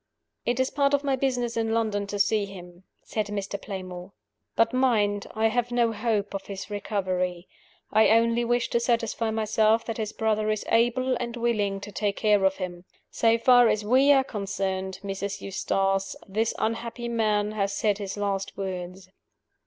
[0.47, 3.61] "It is part of my business in London to see him," said Mr.
[3.61, 4.13] Playmore.
[4.55, 5.27] "But mind!
[5.35, 7.47] I have no hope of his recovery;
[7.93, 12.15] I only wish to satisfy myself that his brother is able and willing to take
[12.17, 12.85] care of him.
[13.11, 15.39] So far as we are concerned, Mrs.
[15.39, 19.07] Eustace, that unhappy man has said his last words."